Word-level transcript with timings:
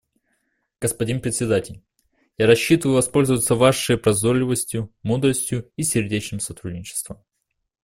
Господин 0.79 1.21
Председатель, 1.21 1.83
я 2.39 2.47
рассчитываю 2.47 2.95
воспользоваться 2.95 3.53
Вашей 3.53 3.99
прозорливостью, 3.99 4.91
мудростью 5.03 5.69
и 5.75 5.83
сердечным 5.83 6.39
сотрудничеством. 6.39 7.23